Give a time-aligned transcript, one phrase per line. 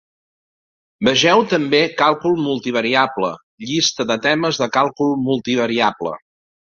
[1.07, 3.29] "Vegeu també càlcul multivariable,
[3.67, 6.15] llista de temes de càlcul multivariable".